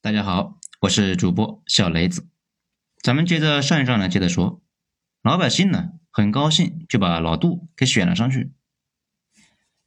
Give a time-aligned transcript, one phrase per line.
[0.00, 2.28] 大家好，我是主播小雷子。
[3.02, 4.62] 咱们接着上一章呢，接着说，
[5.22, 8.52] 老百姓呢很高兴就把老杜给选了上去。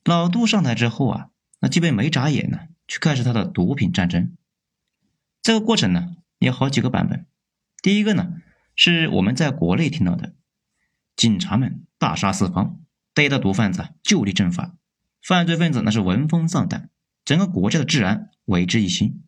[0.04, 1.30] 老杜上台之后啊，
[1.62, 4.36] 那基本没眨眼呢，就开始他的毒品战争。
[5.42, 7.26] 这个过程呢有好几个版本。
[7.82, 8.34] 第一个呢
[8.76, 10.36] 是我们在国内听到的，
[11.16, 12.82] 警察们大杀四方，
[13.14, 14.76] 逮到毒贩子就地正法，
[15.22, 16.90] 犯罪分子那是闻风丧胆，
[17.24, 19.24] 整个国家的治安为之一新。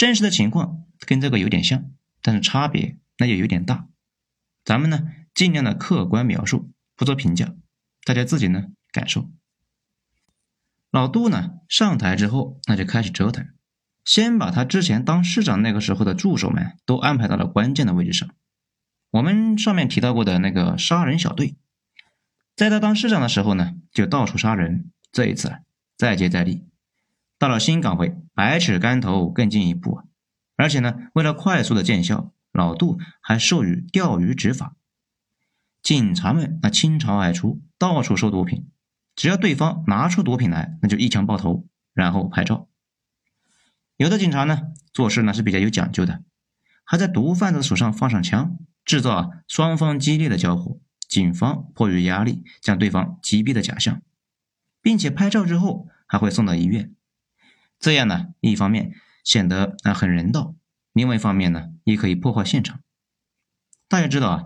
[0.00, 1.90] 真实的情况跟这个有点像，
[2.22, 3.86] 但是差别那就有点大。
[4.64, 7.52] 咱们呢尽量的客观描述，不做评价，
[8.06, 9.30] 大家自己呢感受。
[10.90, 13.46] 老杜呢上台之后，那就开始折腾，
[14.02, 18.30] 先把他之前当市长那个时候的助手们都安排到了关键的位置上。
[19.10, 21.56] 我们上面提到过的那个杀人小队，
[22.56, 24.90] 在他当市长的时候呢，就到处杀人。
[25.12, 25.58] 这一次
[25.98, 26.64] 再接再厉。
[27.40, 30.04] 到了新岗位，百尺竿头更进一步啊！
[30.56, 34.76] 而且呢，为了快速的见效，老杜还授予钓鱼执法。
[35.82, 38.68] 警察们那倾巢而出，到处收毒品，
[39.16, 42.68] 只要对方拿出毒品来，那就一枪爆头，然后拍照。
[43.96, 46.22] 有的警察呢，做事呢是比较有讲究的，
[46.84, 54.02] 还在毒贩子手上放上枪，制造啊双方激烈的交火，警方迫于压力将对方击毙的假象，
[54.82, 56.94] 并且拍照之后还会送到医院。
[57.80, 58.92] 这样呢，一方面
[59.24, 60.54] 显得啊很人道，
[60.92, 62.80] 另外一方面呢，也可以破坏现场。
[63.88, 64.44] 大家知道啊，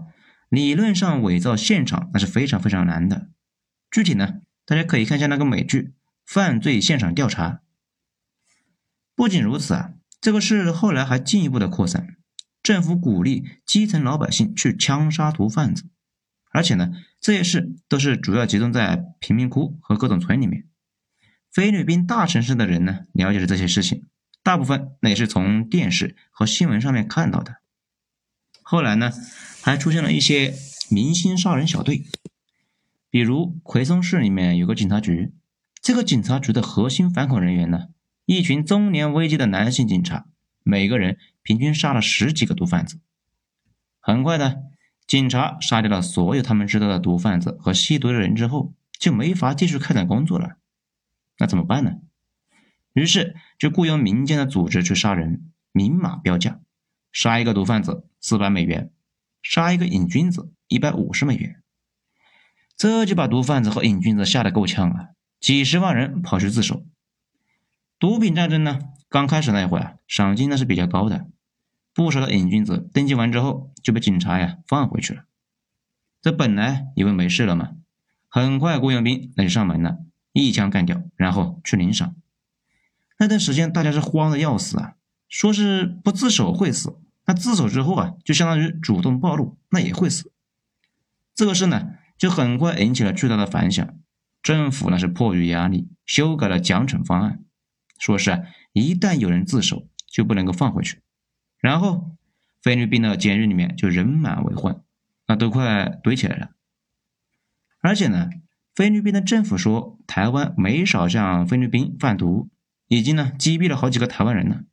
[0.48, 3.28] 理论上伪造现场那是非常非常难的。
[3.90, 5.80] 具体呢，大家可以看一下那个美剧
[6.24, 7.50] 《犯罪现场调查》。
[9.16, 12.16] 不仅如此啊，这个事后来还进一步的扩散，
[12.62, 15.84] 政府鼓励基层老百姓去枪杀毒贩子，
[16.52, 20.68] 而且呢，这些事都是主要集中在贫民窟和各种村里面。
[21.54, 24.06] 菲律宾大城市的人呢，了解了这些事情，
[24.42, 27.58] 大部分那也是从电视和新闻上面看到的。
[28.60, 29.12] 后来呢，
[29.62, 30.52] 还出现了一些
[30.90, 32.06] 明星杀人小队，
[33.08, 35.32] 比如奎松市里面有个警察局，
[35.80, 37.86] 这个警察局的核心反恐人员呢，
[38.26, 40.26] 一群中年危机的男性警察，
[40.64, 42.98] 每个人平均杀了十几个毒贩子。
[44.00, 44.64] 很快的，
[45.06, 50.56] 警察杀掉了所有他们知道的毒贩子和吸毒的人之后，就没法继续开展工作了。
[51.38, 51.92] 那怎么办呢？
[52.92, 56.60] 于是就雇佣民间的组织去杀人，明码标价，
[57.10, 58.92] 杀一个毒贩子四百美元，
[59.42, 61.60] 杀一个瘾君子一百五十美元。
[62.76, 65.08] 这就把毒贩子和瘾君子吓得够呛啊！
[65.40, 66.86] 几十万人跑去自首。
[67.98, 68.78] 毒品战争呢，
[69.08, 71.28] 刚开始那会儿，赏金那是比较高的，
[71.92, 75.24] 不少的瘾君子登记完之后就被警察呀放回去了。
[76.22, 77.72] 这本来以为没事了嘛，
[78.28, 79.98] 很快雇佣兵那就上门了。
[80.42, 82.14] 一枪干掉，然后去领赏。
[83.18, 84.96] 那段时间大家是慌的要死啊，
[85.28, 90.32] 说是不自首会死，那自首之后啊，就相当于主动暴露，那也会死。
[91.36, 93.88] 这个事呢，就很快引起了巨大的反响。
[94.42, 97.44] 政府呢是迫于压力，修改了奖惩方案，
[98.00, 98.40] 说是啊，
[98.72, 101.00] 一旦有人自首，就不能够放回去。
[101.58, 102.10] 然后
[102.60, 104.82] 菲律宾的监狱里面就人满为患，
[105.28, 106.50] 那都快堆起来了。
[107.78, 108.28] 而且呢。
[108.74, 112.50] 菲律宾的政府说，台湾没少向菲律宾贩毒，
[112.88, 114.64] 已经呢击毙了好几个台湾人了。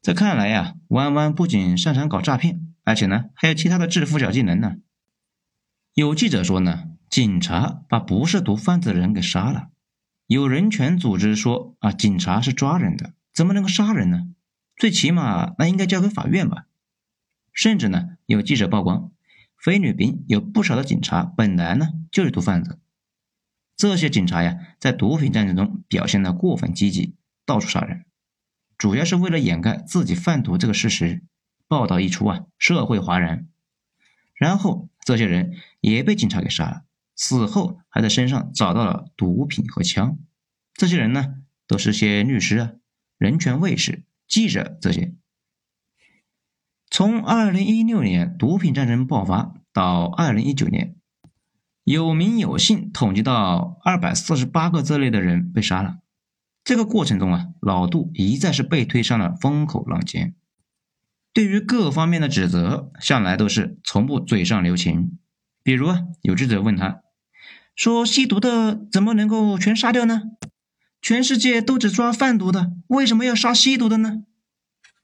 [0.00, 4.74] 这看来呀，弯弯不仅擅长搞诈骗，而且呢还有其他的致富小技能呢。
[5.94, 9.68] 有记者说呢，警察把不是毒贩子的人给杀了。
[10.26, 14.34] 有人权组织说啊，警察是抓人的，怎么能够杀人呢？
[14.76, 16.66] 最起码那应该交给法院吧。
[17.52, 19.12] 甚至呢，有记者曝光，
[19.56, 22.80] 菲律宾有不少的警察本来呢就是毒贩子。
[23.76, 28.04] 这些警察呀，在毒品战争中表现的过分积极，到处杀人，
[28.78, 31.22] 主要是为了掩盖自己贩毒这个事实。
[31.66, 33.48] 报道一出啊，社会哗然。
[34.34, 36.82] 然后这些人也被警察给杀了，
[37.16, 40.18] 死后还在身上找到了毒品和枪。
[40.74, 42.72] 这些人呢，都是些律师啊、
[43.16, 45.14] 人权卫士、记者这些。
[46.90, 50.96] 从二零一六年毒品战争爆发到二零一九年。
[51.84, 55.98] 有名有姓统计到二百四十八个这类的人被杀了。
[56.62, 60.34] 这个过程中啊，老杜一再是被推上了风口浪尖。
[61.32, 65.18] 对于各方面的指责，向来都是从不嘴上留情。
[65.64, 67.00] 比如啊，有记者问他，
[67.74, 70.22] 说吸毒的怎么能够全杀掉呢？
[71.00, 74.22] 全世界都只抓贩毒的，为什么要杀吸毒的呢？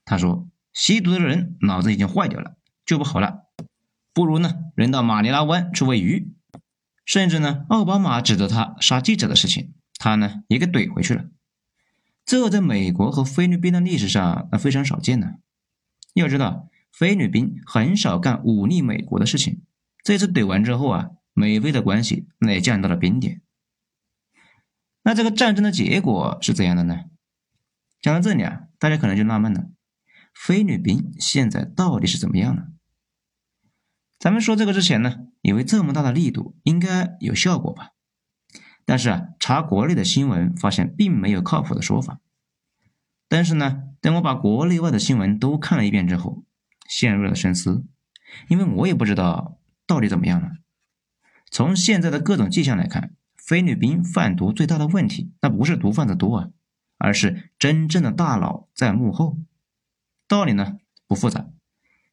[0.05, 2.55] 他说，吸毒的人脑子已经坏掉了，
[2.85, 3.43] 救不好了，
[4.13, 6.33] 不如呢扔到马尼拉湾去喂鱼。
[7.09, 11.25] 甚至呢，奥巴马指责他杀记者的事情，他呢也给怼回去了。
[12.23, 15.31] 这在美国和菲律宾的历史上那非常少见呢。
[16.13, 19.63] 要知道，菲律宾很少干忤逆美国的事情。
[20.03, 23.41] 这次怼完之后啊，美菲的关系那也降到了冰点。
[25.01, 27.05] 那这个战争的结果是怎样的呢？
[27.99, 29.71] 讲到这里啊，大家可能就纳闷了：
[30.35, 32.67] 菲律宾现在到底是怎么样了？
[34.19, 37.91] 咱们说这个之前呢，以为这么大的力度应该有效果吧？
[38.85, 42.19] 但是啊，查国内的新闻发现并没有靠谱的说法。
[43.27, 46.43] 但是呢，等我把国内外的新闻都看了一遍之后，
[46.87, 47.85] 陷入了深思，
[48.47, 50.53] 因为我也不知道到底怎么样了。
[51.51, 56.49] 从现在的各种迹象来看，菲律宾贩毒最大的问题，那不是毒贩子多啊，
[56.97, 59.37] 而是真正的大佬在幕后。
[60.27, 60.77] 道理呢
[61.07, 61.47] 不复杂，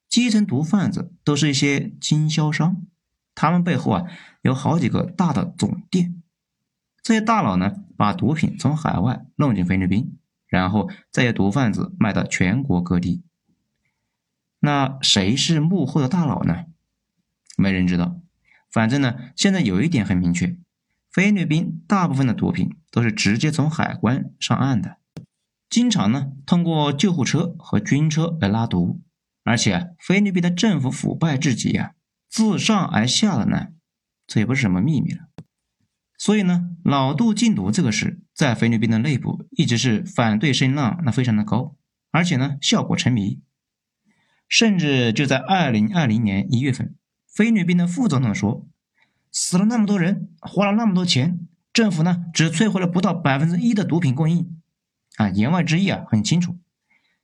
[0.08, 2.86] 基层毒贩子都是一些经销商，
[3.36, 4.04] 他们背后啊
[4.42, 6.20] 有好几个大的总店。
[7.00, 10.18] 这些大佬呢，把毒品从海外弄进菲律宾，
[10.48, 13.22] 然后再由毒贩子卖到全国各地。
[14.58, 16.64] 那谁是幕后的大佬呢？
[17.56, 18.16] 没人知道。
[18.72, 20.56] 反正呢，现在有一点很明确：
[21.12, 24.96] 菲律宾大部分的毒品都是直接从海关上岸的，
[25.70, 29.00] 经常呢通过救护车和军车来拉毒。
[29.44, 31.92] 而且菲律宾的政府腐败至极啊，
[32.28, 33.68] 自上而下的呢，
[34.26, 35.28] 这也不是什么秘密了。
[36.18, 41.76] 所以呢，老杜禁毒这个事，在菲律宾的内部一直是反对声浪，那非常的高，
[42.10, 43.40] 而且呢，效果成迷。
[44.48, 46.94] 甚至就在二零二零年一月份，
[47.26, 48.66] 菲律宾的副总统说
[49.32, 51.40] ：“死了那么多人，花了那么多钱，
[51.72, 54.60] 政府呢只摧毁了不到百分之一的毒品供应。”
[55.18, 56.58] 啊，言外之意啊很清楚，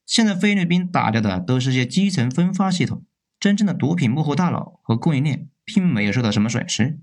[0.05, 3.05] 现在菲律宾打掉的都是些基层分发系统，
[3.43, 7.00] 真正的毒品幕后大佬和供应链并没有受到什么损失。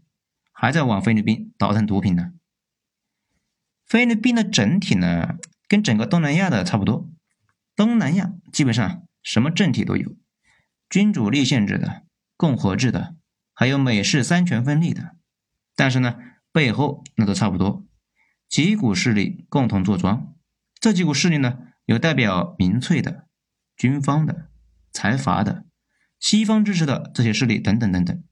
[0.53, 2.31] 还在往菲律宾倒腾毒品呢。
[3.85, 5.35] 菲律宾的整体呢，
[5.67, 7.09] 跟整个东南亚的差不多。
[7.75, 10.15] 东南亚基本上什么政体都有，
[10.89, 12.03] 君主立宪制的、
[12.37, 13.17] 共和制的，
[13.53, 15.17] 还有美式三权分立的。
[15.75, 16.17] 但是呢，
[16.53, 17.85] 背后那都差不多，
[18.47, 20.33] 几股势力共同坐庄。
[20.79, 23.27] 这几股势力呢，有代表民粹的、
[23.75, 24.49] 军方的、
[24.93, 25.65] 财阀的、
[26.19, 28.23] 西方支持的这些势力等等等等。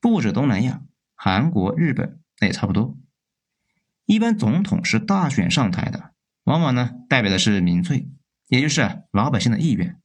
[0.00, 0.82] 不止东南亚。
[1.24, 2.98] 韩国、日本那也差不多。
[4.06, 8.08] 一般总统是大选上台的，往往呢代表的是民粹，
[8.48, 10.00] 也就是老百姓的意愿。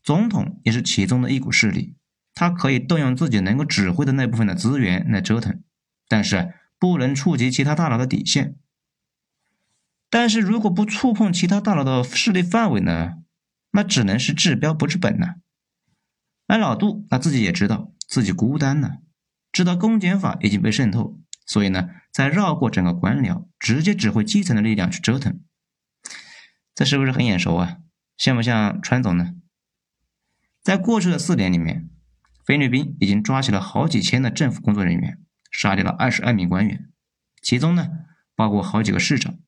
[0.00, 1.96] 总统也是其中的一股势力，
[2.34, 5.60] 他可以动用自己能够指挥的那部分的资源来折腾，
[6.06, 8.54] 但是不能触及其他大佬的底线。
[10.08, 13.14] 但是如果不触碰其他大佬的势力范围呢，
[13.72, 15.34] 那只能是治标不治本了。
[16.48, 18.98] 而老杜他自己也知道自己孤单呢。
[19.52, 25.40] 知道公检法已经被渗透，所以呢，再绕过整个官僚，直接指挥基层的力量去折腾，
[26.74, 27.78] 这是不是很眼熟啊？
[28.16, 29.34] 像不像川总呢？
[30.62, 31.88] 在过去的四年里面，
[32.44, 35.18] 菲律宾已经抓起了好几千的政府工作人员，
[35.50, 36.88] 杀掉了二十二名官员，
[37.42, 37.88] 其中呢，
[38.34, 39.38] 包括好几个市长。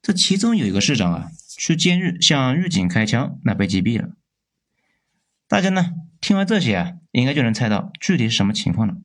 [0.00, 4.16] 这其中有一个市长啊，去监狱向狱警开枪，那被击毙了。
[5.48, 5.94] 大家呢？
[6.20, 8.96] 听完这些啊，应该就能猜到具体是什么情况了。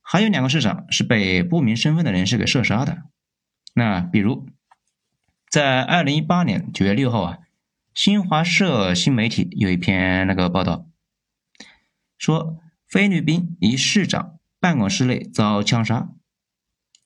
[0.00, 3.02] 还有两个市长是被不明身份的人士给射杀的。
[3.74, 4.46] 那比如，
[5.50, 7.38] 在二零一八年九月六号啊，
[7.92, 10.86] 新华社新媒体有一篇那个报道，
[12.16, 16.10] 说菲律宾一市长办公室内遭枪杀，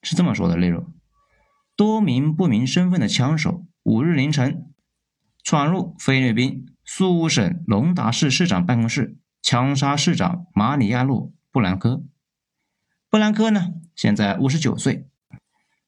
[0.03, 0.93] 是这么说的内容：
[1.75, 4.75] 多名不明身份的枪手五日凌晨
[5.43, 6.67] 闯入菲律宾。
[6.89, 12.05] 苏武省隆达市市长办公室枪杀市长马里亚诺·布兰科。
[13.11, 15.09] 布兰科呢，现在五十九岁，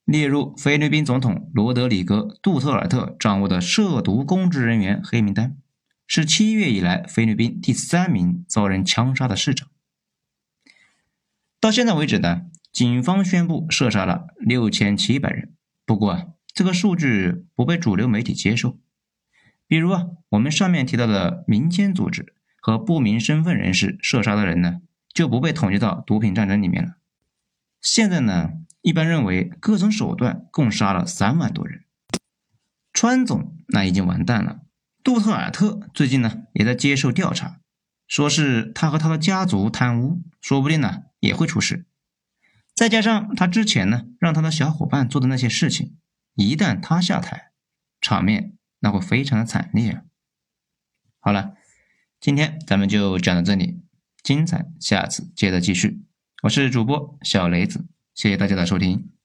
[0.04, 5.56] 列入菲律宾总统罗德里戈·杜特尔特掌握的涉毒公职人员黑名单，
[6.04, 9.68] 是七月以来菲律宾第三名遭人枪杀的市长。
[11.60, 15.54] 到现在为止呢，警方宣布射杀了六千七百人，
[15.86, 18.80] 不过这个数据不被主流媒体接受。
[19.68, 24.80] 比如啊，我们上面提到的民间组织和不明身份人士射杀的人呢，
[25.12, 26.96] 就不被统计到毒品战争里面了。
[27.80, 31.84] 现在呢，一般认为各种手段共杀了三万多人。
[32.92, 34.62] 川总那已经完蛋了。
[35.04, 37.60] 杜特尔特最近呢也在接受调查，
[38.06, 41.86] 说是他和他的家族贪污，说不定呢也会出事。
[42.74, 45.96] 再加上他之前呢让他的小伙伴做的那些事情，
[46.34, 47.52] 一旦他下台，
[48.00, 48.54] 场面。
[48.80, 50.02] 那会非常的惨烈。
[51.20, 51.54] 好了，
[52.20, 53.82] 今天咱们就讲到这里，
[54.22, 56.04] 精彩下次接着继续。
[56.44, 59.17] 我是主播小雷子，谢谢大家的收听。